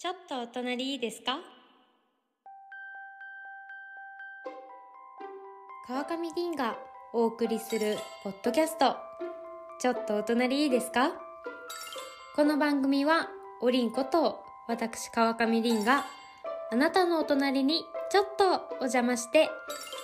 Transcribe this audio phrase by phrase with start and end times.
[0.00, 1.40] ちょっとお隣いいですか？
[5.88, 6.76] 川上凛が
[7.12, 8.94] お送りするポッドキャスト。
[9.80, 11.10] ちょっとお隣いいですか？
[12.36, 13.28] この番組は
[13.60, 16.04] おりんこと私川上凛が
[16.70, 18.44] あなたのお隣にちょっと
[18.76, 19.50] お邪魔して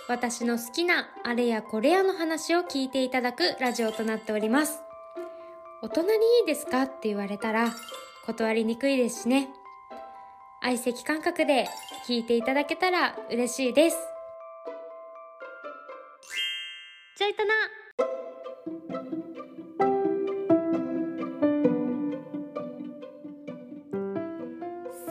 [0.09, 4.83] 私の好きなあれやこれやの話を聞いていただくラジオとなっております。
[5.83, 6.83] お隣いいですか？
[6.83, 7.73] って言われたら
[8.27, 9.51] 断りにくいですしね。
[10.67, 11.69] 相席感覚で
[12.09, 13.99] 聞いていただけたら嬉しいです。
[17.19, 17.55] ちょいとな。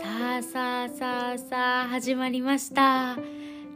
[0.02, 3.20] さあさあさあさあ始まりました。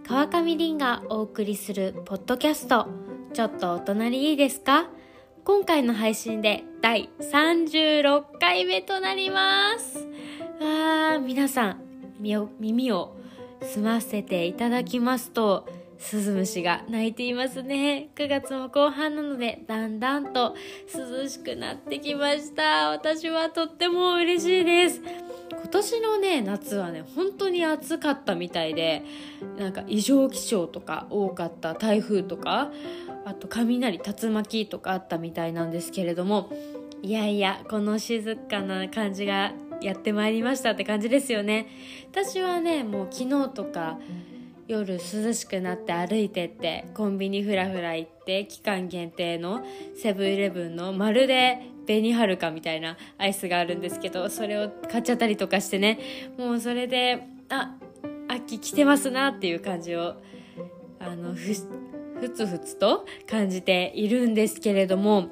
[0.07, 2.87] 川上凛がお送りするポッドキャスト。
[3.33, 4.89] ちょっとお隣いいですか？
[5.43, 9.96] 今回の配信で第36回目となります。
[10.61, 11.83] あ皆さん
[12.19, 13.15] 耳を
[13.61, 15.67] 澄ませていただきますと
[15.99, 18.09] スズムシが鳴いていますね。
[18.15, 20.55] 9月も後半なのでだんだんと
[20.93, 22.89] 涼しくなってきました。
[22.89, 25.01] 私はとっても嬉しいです。
[25.49, 29.03] 今年のね夏はね本当に暑かったみたいで
[29.57, 32.71] なんか異常気象とか多かった台風とか
[33.25, 36.51] あと雷竜巻とかあったみたいなんですけれども
[37.01, 41.67] いやいやこの静かな感じがやってまいりましたって感じですよね。
[42.11, 43.99] 私はねもう昨日とか
[44.67, 55.99] 夜涼しくなって歩いてってコンビニフラフラ行って期間限定のセブンイレブンのまるで紅はるかみたいなアイスがあるんですけどそれを買っちゃったりとかしてね。
[56.37, 57.75] もうそれであ
[58.27, 60.15] 秋来てますなっていう感じを
[60.99, 61.53] あのふ
[62.19, 65.29] ふつふつと感じているんですけれども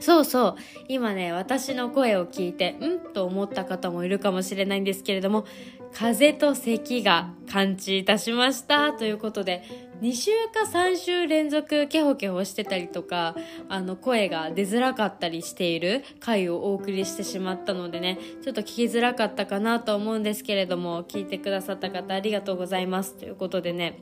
[0.00, 0.56] そうそう。
[0.88, 5.44] 今ね私の声を聞いてんと思った方もいるかもしれないんですけれども
[5.92, 8.92] 風邪と咳が感知いたしました。
[8.92, 9.62] ということで
[10.02, 13.34] 2週か3週連続ケホケホしてたりとか
[13.68, 23.14] あの声が出づらかったりしている回をお送りしてしまったのでねちょっと聞きづらかったかなと思うんですけれども聞いてくださった方ありがとうございます。
[23.14, 24.00] ということでね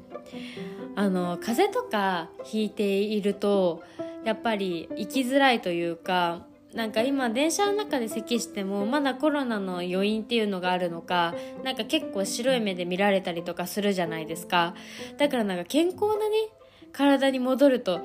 [0.97, 3.83] あの風邪とかひいていると
[4.25, 14.75] やっぱり生きづらいというかなんか今電車の中で咳してもまだコロナの余韻っていうのがあるのかなんか結構白い目で見られたりとかするじゃないですか。
[15.17, 16.49] だからなんか健康なね
[16.93, 18.01] 体に戻るとい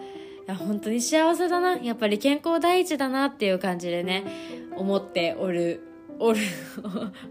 [0.46, 4.24] や本当に幸せだなやっぱり健康第一だなっていう感じでね
[4.76, 5.82] 思っておる
[6.20, 6.40] おる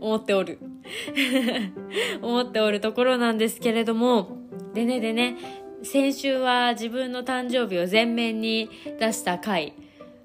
[0.01, 0.59] 思っておる。
[2.23, 4.39] 思っておるところなんですけれども
[4.75, 5.37] でねでね
[5.83, 8.69] 先週は自分の誕生日を前面に
[8.99, 9.75] 出した回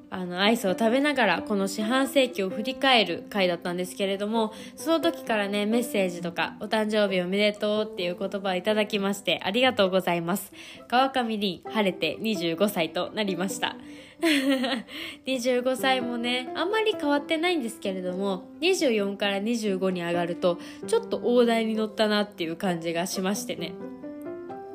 [0.09, 10.51] あのアイスを食べながらこの四半世紀を振り返る回だったんですけれどもその時からねメッセージとかお誕生日おめでとうっていう言葉をいただきましてありがとうございます。
[10.87, 13.75] 川上凛晴れて25歳となりました。
[15.25, 23.73] 25歳もねあんまり変わってないんですけれども24から25に上がるとちょっと大台に乗ったなっていう感じがしましてね。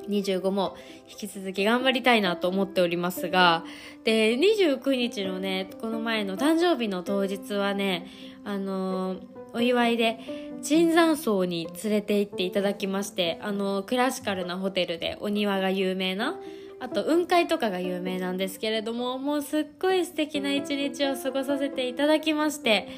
[0.09, 0.77] 25も
[1.09, 3.65] 引き続き頑張りたいなと思っておりますが、
[4.05, 8.07] で、29日のね、この前の誕生日の当日はね、
[8.45, 9.21] あのー、
[9.55, 10.19] お祝いで、
[10.63, 16.39] 椿山荘に連れて行っていただきまして、あのー、クラシカルなホテルでお庭が有名な、
[16.81, 22.89] あと雲海とかが有名なんですけれども、もうすっごい素敵な一日を過ごさせていただきまして、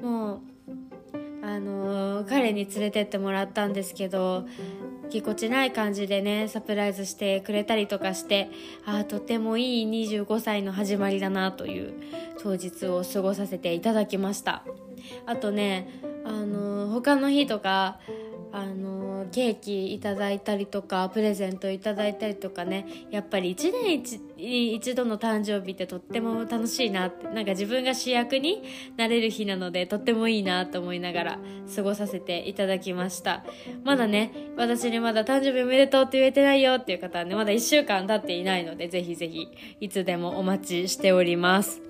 [0.00, 0.40] もう、
[1.44, 4.46] あのー、彼に連れてってもらったんですけど、
[5.12, 8.50] ぎこちない感じでねサプライズしてくれたりとかして
[8.86, 11.94] あとてもいい25歳の始まりだなという
[12.42, 14.64] 当日を過ごさせていただきました。
[15.26, 15.88] あとね
[16.24, 17.98] あの他の日とか
[18.52, 18.91] あの
[19.32, 22.86] ケーキいただいたりとかプレゼントいただいたりとかね。
[23.10, 27.26] やっぱり1年一一度の誕生日ってとっても楽しいなって。
[27.28, 28.62] なんか自分が主役に
[28.96, 31.38] なれる日なのでとってもいいなと思いながら
[31.74, 33.44] 過ごさせていただきました。
[33.84, 39.48] まだね私にまだ誕生日おめでとうって言えてないよっていう方はねまだ1週間経っていないのでぜひぜひ
[39.80, 41.80] いつでもお待ちしております。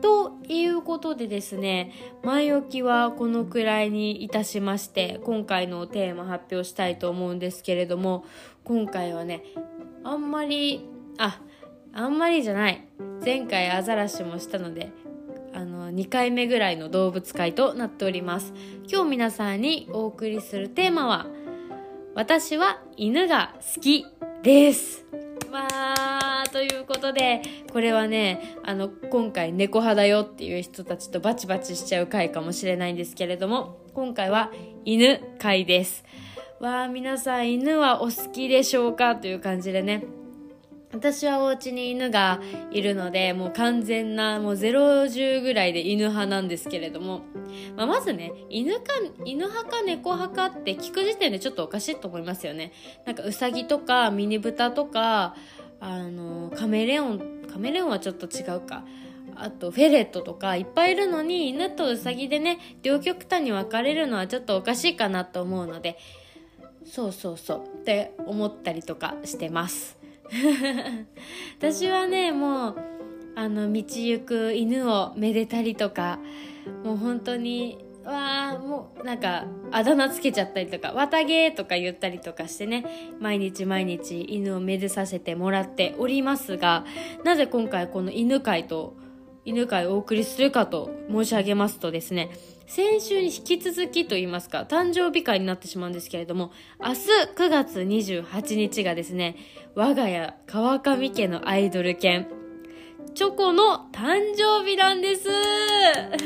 [0.00, 1.92] ということでですね
[2.22, 8.24] 前置きはこのくらいにいたしまして今回のテーマ発表したいと思うんですけれども
[8.64, 9.42] 今回はね
[10.04, 10.88] あんまり
[11.18, 11.40] あ
[11.92, 12.86] あんまりじゃない。
[13.24, 14.92] 前回アザラシもしたので
[15.52, 18.54] あの2回目ぐらいの動物会となっております。
[18.90, 21.26] 今日皆さんにお送りするテーマは
[22.14, 24.06] 私は犬が好き
[24.42, 25.04] です。
[25.50, 25.68] ま
[26.42, 27.42] あということで
[27.72, 34.52] これはねあの今回猫派だよっていう人たちとバチバチしちゃう回かもしれないんですけれども今回は
[34.84, 36.04] 犬回です。
[36.60, 39.16] わあ皆さん犬はお好きでしょうか？
[39.16, 40.04] という感じでね。
[40.92, 42.40] 私はお家に犬が
[42.72, 47.22] いるので、もう完全な、もう010ぐらいで犬派なんですけれども、
[47.76, 48.94] まあ、まずね、犬か、
[49.24, 52.72] 犬派か猫派かって聞く時点でちょっとおかしいと思いますよね。
[53.06, 55.36] なんかウサギとかミニブタとか、
[55.78, 58.84] あの、カメレオン、カメレオンはちょっと違うか。
[59.36, 65.96] あとフェレットとかいっぱいいるのに犬とウサギでね両極端に分かれるのはちょっとおかしいかなと思うので
[66.84, 69.99] そうそうそうって思ったりとかしてます
[71.58, 72.76] 私はねもう
[73.34, 76.18] あの道行く犬をめでたりとか
[76.84, 82.84] もう本当にわあもうなんかあだ名つけちゃったりとか「綿毛」とか言ったりとかしてね
[83.18, 86.84] 毎日毎日犬をめでさせてもらっておりますが
[87.24, 88.94] なぜ今回この犬会と
[89.44, 92.30] 犬会をお送りするかと申し上げますとですね
[92.70, 97.00] 先週に引き続きと言いますか誕生日会になってしまうんですけれども明日
[97.34, 99.34] 9月28日がですね
[99.74, 102.28] 我が家川上家のアイドル犬
[103.16, 105.28] チョコの誕生日なんです。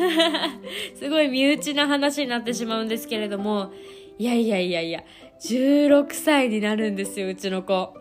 [1.00, 3.73] すごい身内な話になってしまうんですけれども
[4.19, 5.02] いやいやいやいや
[5.41, 7.96] 16歳になるんですようちの子。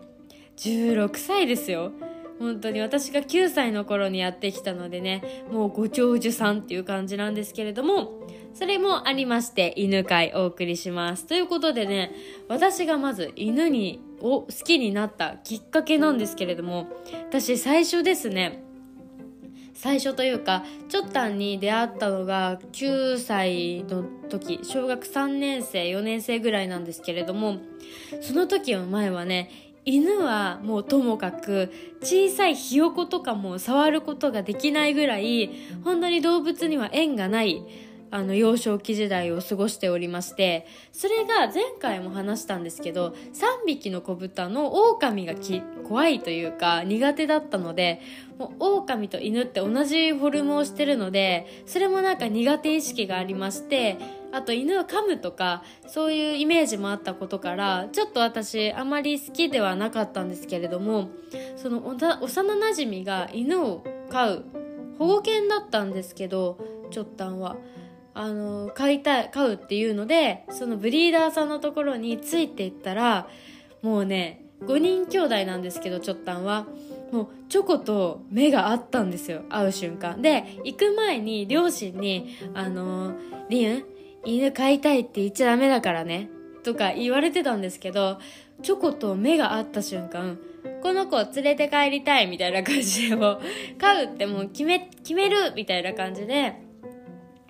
[0.58, 1.92] 16歳ですよ。
[2.38, 11.26] 本当に私が9歳の頃にやってきたのでねもうご長寿さんっていう感じなんですけれどもそれもありまして犬会お送りします。
[11.26, 12.12] ということでね
[12.48, 16.88] 私がまず犬にを好きになったきっかけなんですけれども
[17.28, 18.62] 私最初ですね
[19.74, 27.58] 最初というかちょっとに出会ったのが9歳の時小学3年生4年生ぐらいなんですけれども
[28.22, 29.50] その時の前はね
[29.84, 35.50] 犬はもうともかく小さいひよことかも触ることができないぐらい
[35.84, 37.64] 本当に動物には縁がない
[38.14, 48.00] あの幼少期時代を過ごしておりましてそれが前回も話したんですけど3匹の子豚の狼がき怖いというか苦手だったので
[48.38, 53.98] もう狼と犬って同じフォルムをしてるのでそれもなんか苦手意識がありまして
[54.34, 61.08] あと犬を噛むとかそういうイメージもあったことからちょっと私あまり好きではなかったんですけれども
[61.56, 64.44] その幼なじみが犬を飼う
[64.98, 66.58] 保護犬だったんですけど
[66.90, 67.56] ちょっとは。
[68.16, 73.26] あの飼いたい飼うっていうのでそのブリーダーさんのところについていったら
[73.82, 76.64] もうね5人兄弟なんですけどちょっとんは
[77.10, 83.14] もうチョコと目が合ったんですよ会う瞬間で行く前に両親に「あの
[83.48, 83.84] リン
[84.24, 86.28] 犬飼いたいって言っちゃダメだからね」
[86.64, 88.18] とか言われてたんですけど
[88.62, 90.38] チョコと目が合った瞬間
[90.82, 93.40] この子を連れて帰りたいみたいな感じでもう
[93.78, 96.54] 飼うってもう決め決めるみたいな感じで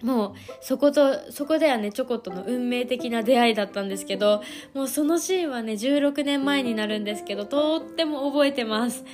[0.03, 4.43] もうそことそこではねチョコとの運命的な出会いだったんですけど
[4.75, 9.05] もうそのシーンはね16年前になるんですけどとっても覚えてます。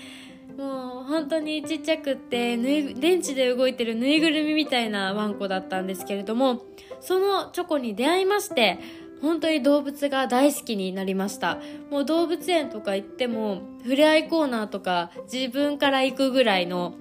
[0.56, 6.62] もう本当にちっちゃくって電池で動いてるぬいぐるみみたいなワンコだったんですけれども
[7.00, 8.79] そのチョコに出会いまして
[9.23, 11.58] 本当に動物が大好きになりました。
[11.91, 16.94] もう動物園とか行っても触れ合いコーナーとか自分から行くぐらいの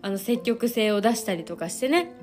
[0.00, 2.14] あの積極性を出したりとかしてね。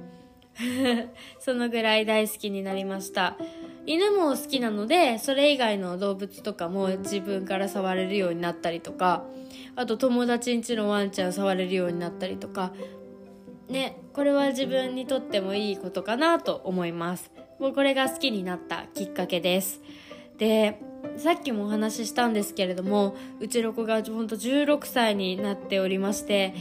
[1.40, 3.38] そのぐらい大好きになりました。
[3.86, 9.26] 犬も好きなのでそれ以外の動物とかも自分から触れるようになったりとか
[9.76, 12.74] あと友達ん家のワンちゃん触れるようになったりとか。
[13.70, 17.32] ねこれは自分にとってもいいことかなと思います。
[17.60, 19.82] もうこれが好きになったきっかけです。
[20.38, 20.80] で
[21.18, 26.54] さっきもお話ししたんですけれどもうちの子がほんと16歳になっておりまして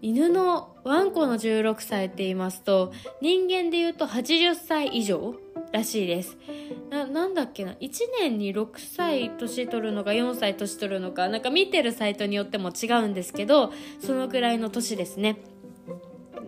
[0.00, 5.34] 犬のワンコの16歳って言いますと人間で言うと80歳以上
[5.72, 6.36] らしいです。
[6.90, 15.38] ななんだっけな？1年に6歳年取るのか4歳年取るのかなんか見てるサイトによっても違うんですけどそのくらいの年ですね。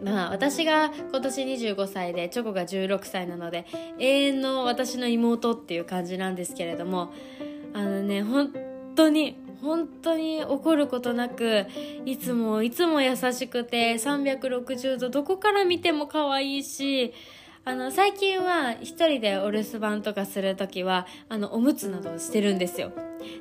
[0.02, 3.66] まあ私が今年25歳でチョコが16歳なので
[3.98, 7.12] 永遠の私の妹っていう感じなんですけれども
[7.74, 8.54] あのね本
[8.94, 11.66] 当に本当に怒ることなく
[12.06, 17.12] いつもいつも優しくて360度どこから見ても可愛いし
[17.64, 22.92] あの最近は一人でお留守番とかする時はあのおむつなどをしてるんですよ。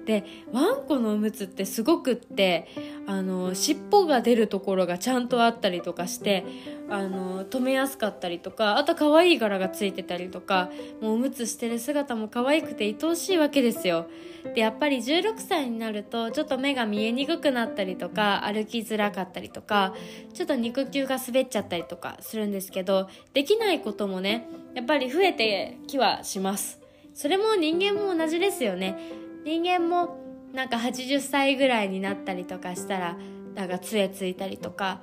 [0.05, 2.67] でワンコのおむつってすごくって
[3.07, 6.43] あの尻尾が出るところがちゃんとあったりとかして
[6.89, 10.69] あの止めやすかったりとかあと可愛い柄がついてたりとか
[11.01, 14.07] もうおむつしてる姿も可愛くて愛おしいわけですよ。
[14.55, 19.93] でやっぱり16歳になるとちょっと目が見えにくくなったりとか歩きづらかったりとか
[20.33, 26.79] ちょっと肉球が滑っちゃったりとかするんですけどできないこともねやっぱり増えてきはします。
[27.13, 28.97] それも人間も同じですよね。
[29.43, 30.17] 人間も
[30.53, 33.17] なんか80歳ぐらいになったりとかしたら
[33.55, 35.01] なんか杖ついたりとか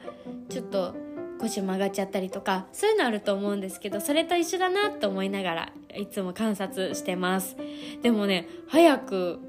[0.49, 1.06] ちょっと
[1.41, 7.57] 腰曲がっちゃったりとかそういうのあると思うんですけどそれと一緒だなと思いながらいつも観察してます。
[8.03, 9.41] でもね早く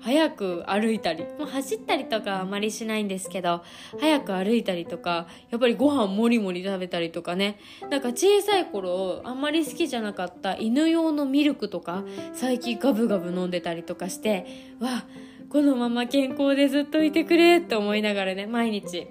[0.00, 3.62] 早く歩いたりもう走ったりとかあまりしないんですけど
[4.00, 7.58] 早く歩いたりとかやっぱりご飯もりもり食べたりとかね。
[7.90, 14.46] なんか小さい頃あんまり好きじゃなかった犬用のミルクとか最近ガブガブ飲んでたりとかして
[14.80, 15.04] わ
[15.50, 19.08] このまま健康でずっといてくれって思いながらね毎日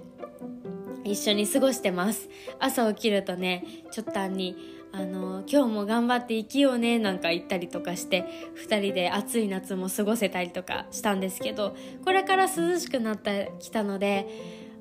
[1.04, 2.28] 一緒に過ごしてます。
[2.58, 8.26] 朝起きるとねちょっとにあの今日も頑張って生きようねなんか言ったりとかして
[8.66, 14.26] 2人で暑い夏も過ごせたりとかしたんですけどこれから涼しくなってきたので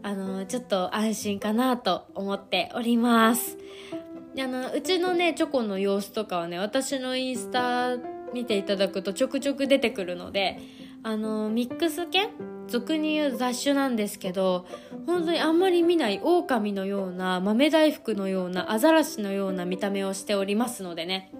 [0.02, 3.58] あのちょっと安心かなと思っております。
[4.38, 7.98] あのうちのねチョコの様子とかはね私のインスタ
[8.34, 10.60] 見ていただくとちょくちょく出てくるので
[11.04, 12.30] あのミックス犬
[12.70, 14.66] 俗に言う雑種なんですけど
[15.06, 21.32] 本当にあんまり見ない狼のような豆大福のようなアザラシのような見た目をしておりますのでね。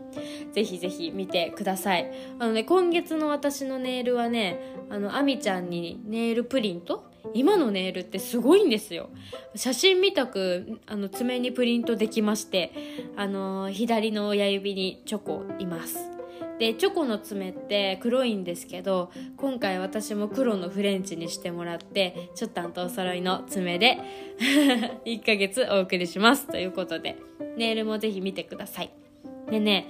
[0.54, 2.12] ぜひぜひ見てください。
[2.40, 4.60] あのね今月の私のネイルはね
[4.90, 7.08] あのアミちゃんにネイルプリント？
[7.34, 9.10] 今のネイルってすごいんですよ。
[9.54, 12.72] 写真みたくあの爪にプリントできまして
[13.16, 16.19] あの左の親指にチョコいます。
[16.60, 23.98] でチョコの爪って黒いんですけど今回私も黒のフレンチにしてもらってちょっとあんとお揃いの爪で
[25.06, 26.48] 1ヶ月お送りします。
[26.48, 27.16] ということで
[27.56, 28.92] ネイルもぜひ見てください。
[29.50, 29.88] でね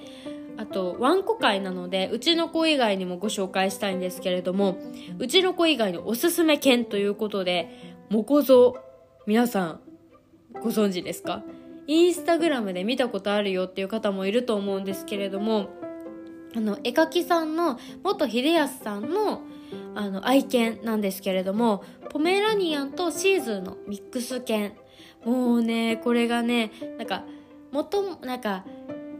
[0.57, 4.77] あとワンコ会なのでうちの子以外にもご紹介したいんですけれども
[5.17, 8.75] うちの子以外のおすすめ犬ということでモコゾ
[9.25, 9.79] 皆さん
[10.61, 11.43] ご存知ですか？
[11.87, 15.69] インスタグラムで見たことあるよっていう方もいると思うんですけれども
[16.55, 19.41] あの絵描きさんの元秀康さんの
[19.93, 24.73] あの愛犬なんですけれどもポメラニアンとシーズーのミックス犬。
[25.25, 27.23] もうねこれがねなんか
[27.71, 28.65] もともなんか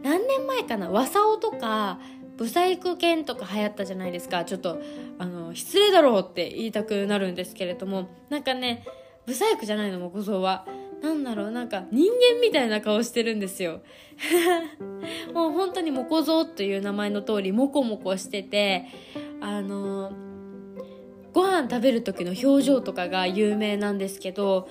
[0.02, 2.00] 何年前かなワサオとか
[2.36, 4.44] ブサイク犬とか流行ったじゃないですか。
[4.44, 4.80] ちょっと
[5.18, 8.84] あの失礼だろうって言いたくなるんですけれどもなんかね
[9.26, 10.66] ブサイクじゃないのも小僧は。
[11.02, 13.80] なんだろうなんか人間みたいな顔してるんですよ。
[15.32, 18.86] もう本当にモコゾウという名前の通りモコモコしてて
[19.40, 20.12] あの
[21.32, 24.68] ご飯食べる時の表情とかが有名なんですけど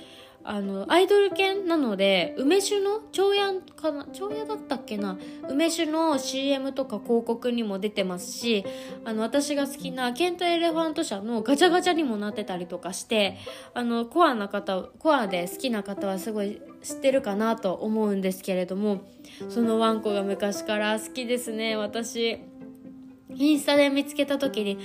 [0.51, 5.15] あのアイドル犬なので梅酒の長屋かな長屋だったっけな
[5.48, 8.65] 梅酒の CM とか広告にも出てますし
[9.06, 13.38] あの私が好きなケントエレファント社のガチャガチャにもなってたりとかして
[13.75, 19.03] あのコアな方コアで好きな方はすごい知ってるかなと思うんですけれども
[19.50, 22.39] そのワンコが昔から好きですね私。
[23.36, 24.79] インスタで見つけた時に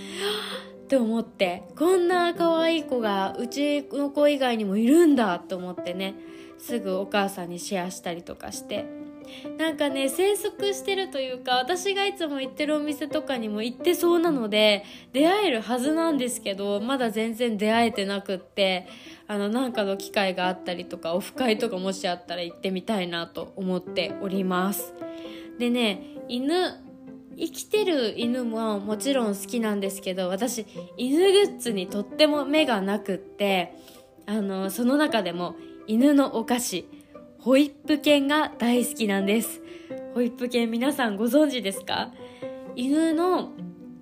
[0.85, 6.15] って思ってこんな可愛い子がうちの子以外にもいるんだと思ってね
[6.59, 9.05] すぐお母さんにシェアしたりとかして。
[9.59, 18.87] なんかね生息してるというか私がいつも行ってるお店とかにも行ってそうなので出会えるはずなんですけどまだ全然出会えてなくって
[19.27, 24.93] あのなんかの機会があったりとかオフ会とかもしあったら行ってみたいなと思っております。
[25.59, 26.85] でね犬
[27.37, 33.75] 生きてる犬ももちろん好きなんですけど私犬グッズにとっても目がなくって
[34.27, 36.89] あのその中でも犬のお菓子
[37.39, 39.61] ホイップ犬が大好きなんです。
[40.15, 42.11] ホイップ犬皆さんご存知ですか？
[42.75, 43.51] 犬の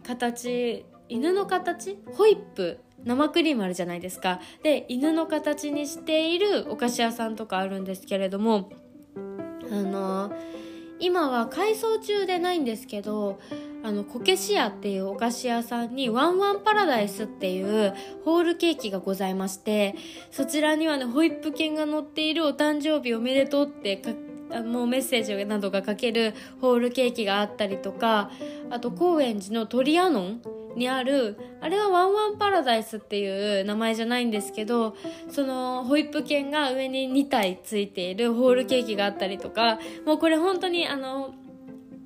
[0.05, 1.99] 形犬の形？
[2.15, 4.41] ホイップ生クリームあるじゃないですか。
[4.63, 8.71] で犬の形にしているお菓子屋さんとかあるんですけれども
[9.17, 10.62] あのー
[11.03, 13.41] 今は改装中でないんですけど
[13.83, 17.93] あのこけし屋っていうお菓子屋さんにワンワンパラダイスっていう
[18.25, 19.97] ホールケーキがございまして
[20.31, 28.31] そちらにはねホイップ犬が乗っているお誕生日おめでとうって書もうメッセージなどが書けるホールケーキがあったりとか
[28.71, 30.43] あと高円寺のトリアノン
[30.77, 34.97] にあるあれはワンワンパラダイスっていう名前じゃないんですけど
[35.31, 41.35] そのホイップ犬が上に2体ついているホールケーキがあったりとかもうこれ本当にあの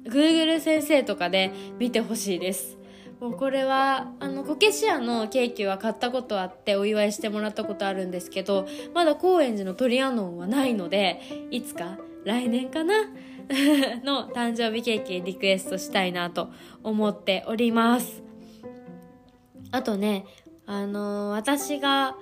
[0.05, 2.77] Google 先生とかで見てほしいです。
[3.21, 12.95] もうこれはあのこけし屋のケーキは買ったことあってお祝いしてもらったことあるんですけどまだ高円寺のトリアノンはないのでいつか来年かな？
[14.03, 16.51] の誕生日ケーキリクエストしたいなと
[16.83, 18.25] 思っております。
[19.71, 20.25] あとね
[20.67, 22.17] あのー、私が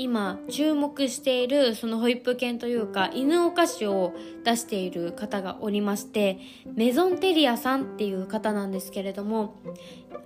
[0.00, 4.14] 今注目しているそのホイップ犬というか犬お菓子を
[4.44, 6.38] 出している方がおりまして
[6.74, 9.56] メゾンテリアさんっていう方なんですけれども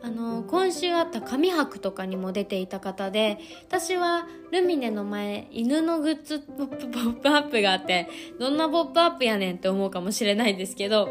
[0.00, 11.08] あの今週あった紙博とかにも出ていた方で私はルミネの前犬のグッズポップアップがあってどんなポップアップやねんって思うかもしれないんですけど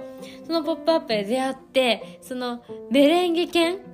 [0.48, 3.93] そのポップアップで出会ってそのメレンゲ犬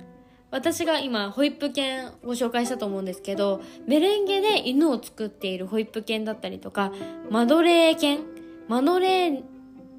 [0.50, 6.92] 私が今ホイップ犬ご紹介したと思うんですけどメレンゲで犬を作っているホイップ犬だったりとか
[7.30, 8.20] マドレー犬
[8.68, 9.42] マドレー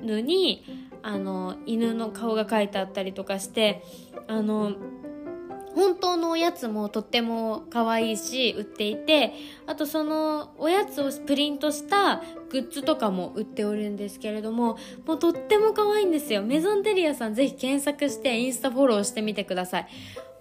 [0.01, 0.65] ヌに
[1.03, 3.83] あの犬の顔が描いてあったりとかして
[4.27, 4.73] あの
[5.75, 9.33] 本当のおやつもとっても可愛いし売っていて
[9.67, 16.41] あとそのおやつをプリントしたグッズとかも売っておるんですけれどももうとっても可愛いんですよ。
[16.41, 19.87] メゾンテリアさんぜひ検索してインスタフォローしてみてください。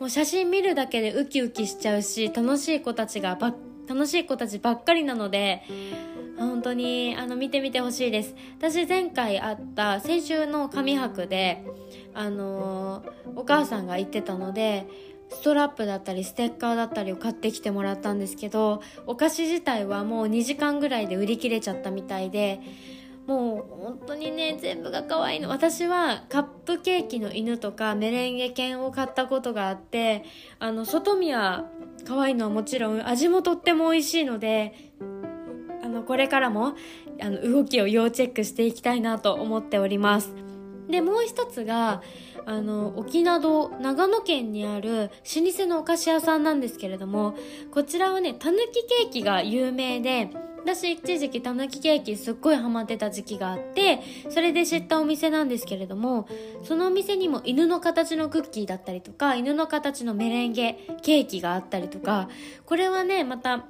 [0.00, 3.54] もう写真見るだけでウキウキしちゃうし楽しい子たちがば
[3.86, 5.62] 楽しい子たちばっかりなので
[6.38, 8.34] 本当にあの見てみてほしいです。
[8.58, 11.64] 私前回会った先週の紙博で
[12.14, 14.86] あのー、お母さんが言ってたので
[15.30, 22.60] ストラップだったりステッカーだったりを買ってきてもらったんですけどお菓子自体はもう2時間ぐらいで売り切れちゃったみたいで
[23.26, 25.48] もう本当にね全部が可愛いの。
[25.48, 30.24] 私はカップケーキの犬とかメレンゲ犬を買ったことがあって
[30.58, 31.66] あの外見は
[32.04, 34.74] 可愛いのはもちろん味もとっても美味しいので
[35.84, 36.74] あのこれからも
[37.22, 40.49] あの動きを要チェックしていきたいなと思っております。
[40.90, 42.02] でもう一つが
[42.46, 43.40] あの沖縄
[43.80, 47.36] 長野県にある老舗のお菓子屋さんなんですけれども
[47.72, 50.30] こちらはねたぬきケーキが有名で
[50.62, 56.28] 私一時期たぬきケーキすっごいハマってた時期があってそれで知ったお店なんですけれども
[56.64, 62.28] そのお店にも犬の形のクッキーだったりとか犬の形のメレンゲケーキがあったりとか
[62.66, 63.64] これはねまた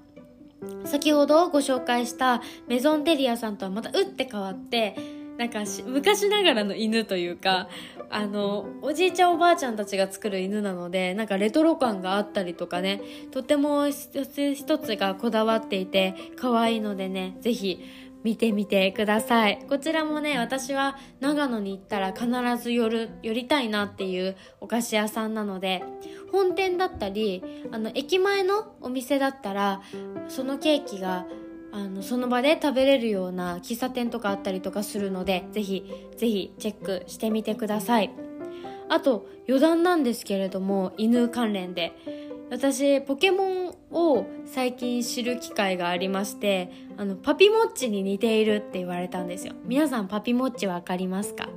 [0.84, 7.70] 先ほどご紹介したメゾンテリアさんとはまた打って変わってなんか昔ながらの犬というか
[8.10, 17.82] あのおじいちゃんおばあちゃんたちが作る犬なのでなんかレトロ感があったりとかねとても一つ一つがこだわっていて可愛いのでね是非
[18.22, 19.64] 見てみてください。
[19.66, 22.28] こちらもね私は長野に行ったら必
[22.62, 25.82] ず寄る寄りたいなっていうお菓子屋さんなので
[26.32, 29.80] 本店だったりあの駅前のお店だったら
[30.28, 31.24] そのケーキが
[31.72, 35.84] あのその場で食べれるような喫茶店とかあったりとかするのでぜひ
[36.16, 38.10] ぜひチェックしてみてください。
[38.88, 41.92] あと余談なんですけれども犬関連で。
[42.52, 49.54] 私ポケモンを最近知る機会がありましてあのパピモッチに似ているって言われたんですよ。
[49.66, 51.48] 皆さんパピモッチわかりますか？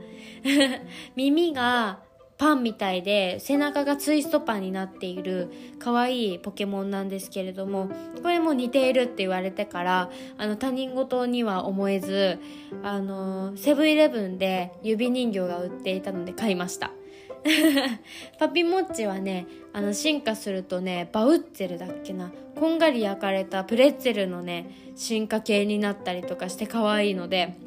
[1.17, 2.01] 耳が
[2.37, 7.89] パンみたいで背中がツイストパンになっている可愛いポケモンなんですけれども
[8.21, 12.39] これも似ているって言われてからあの他人事には思えず
[12.83, 16.91] あのセブンイレブンで指人形が売っていたので買いました。
[18.39, 27.57] パピモッチはねあの進化するとねバウッツェルだっけなこんがり焼かれたプレッツェルのね進化系になったりとかして可愛いので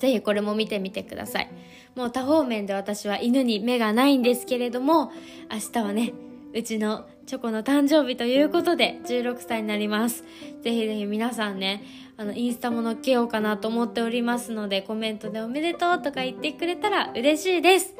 [0.00, 1.50] ぜひこれも見てみてください。
[1.94, 5.12] もう多方面で私は犬に目がないんですけれども
[5.50, 6.12] 明日はね
[6.52, 10.24] うちのチョコの誕生日ということで16歳になります。
[10.62, 11.84] ぜひぜひ皆さんね
[12.16, 17.94] あのインスタも載っけようかなと思っておりますのでコメントでおめでとうとか言ってくれたら嬉しいです。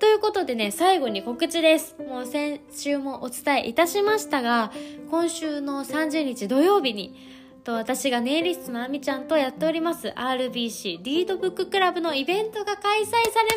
[0.00, 1.94] ということでね、最後に告知です。
[2.08, 4.72] もう先週もお伝えいたしましたが、
[5.10, 7.14] 今週の30日土曜日に、
[7.60, 13.48] と私がネイリストのあみちゃんとやっております RBC リードブッククラブのイベントが開催され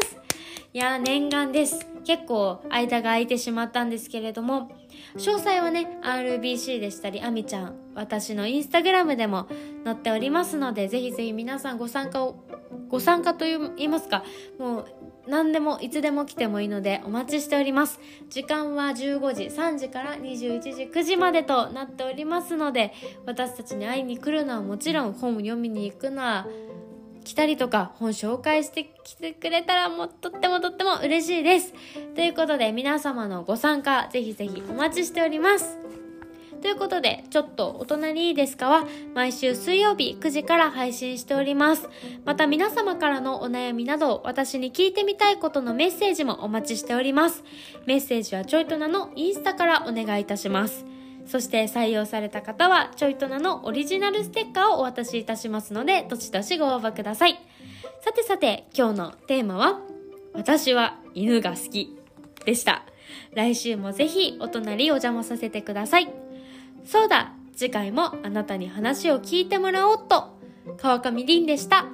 [0.00, 0.16] ます。
[0.72, 1.86] いや念願です。
[2.08, 4.70] 結構間が空いてしまったんですけれども
[5.16, 9.46] 詳細はね RBC でしたりあみちゃん私のインスタグラムでも
[9.84, 12.42] 載っておりますのでぜひぜひ皆さんご参加を
[12.88, 14.24] ご参加と言いますか
[14.58, 14.86] もう
[15.28, 18.00] 何でもいつでも来てもいいのでお待ちしております。
[18.30, 22.92] 時間は15時3時から21時9時までとなっておりますので
[23.26, 26.46] 私たちに会いに来るのはもちろん本を読みに行くのは
[27.24, 31.74] 来たりとか本紹介してきてくれたらもうとってもとっても嬉しいです。
[32.14, 35.78] ということで皆様のご参加ぜひぜひお待ちしております。
[36.60, 41.88] ということで、ちょっとお隣いいですかは毎週水曜日9時から配信しております。
[42.24, 47.44] また皆様からのお悩みなど、私に聞いてみたいことのメッセージもお待ちしております。
[47.86, 50.84] メッセージはちょいとなのインスタからお願いいたします。
[51.26, 57.38] そして採用された方は、ちょいとなのオリジナルステッカーをお渡しいたしますので、どしどしご応募ください。
[58.00, 59.80] さてさて、今日のテーマは、
[60.32, 61.96] 私は犬が好き
[62.44, 62.84] でした。
[63.34, 66.27] 来週もぜひお隣お邪魔させてください。
[66.90, 70.38] そうだ、次回もあなたに話を聞いてもらおうと、
[70.78, 71.84] 川上凛でした。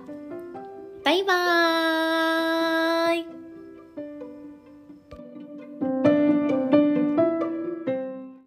[1.04, 3.43] バイバーイ。